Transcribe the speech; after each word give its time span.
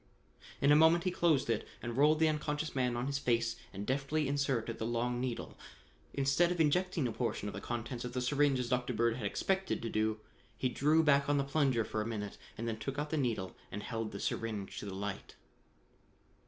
In 0.61 0.71
a 0.71 0.75
moment 0.75 1.03
he 1.03 1.11
closed 1.11 1.47
it 1.47 1.67
and 1.79 1.95
rolled 1.95 2.17
the 2.17 2.27
unconscious 2.27 2.73
man 2.73 2.97
on 2.97 3.05
his 3.05 3.19
face 3.19 3.55
and 3.71 3.85
deftly 3.85 4.27
inserted 4.27 4.79
the 4.79 4.85
long 4.87 5.19
needle. 5.21 5.55
Instead 6.15 6.51
of 6.51 6.59
injecting 6.59 7.07
a 7.07 7.11
portion 7.11 7.47
of 7.47 7.53
the 7.53 7.61
contents 7.61 8.03
of 8.03 8.13
the 8.13 8.19
syringe 8.21 8.57
as 8.57 8.69
Dr. 8.69 8.93
Bird 8.93 9.17
had 9.17 9.27
expected 9.27 9.79
to 9.83 9.89
do, 9.91 10.19
he 10.57 10.69
drew 10.69 11.03
back 11.03 11.29
on 11.29 11.37
the 11.37 11.43
plunger 11.43 11.85
for 11.85 12.01
a 12.01 12.07
minute 12.07 12.39
and 12.57 12.67
then 12.67 12.79
took 12.79 12.97
out 12.97 13.11
the 13.11 13.15
needle 13.17 13.55
and 13.71 13.83
held 13.83 14.11
the 14.11 14.19
syringe 14.19 14.79
to 14.79 14.87
the 14.87 14.95
light. 14.95 15.35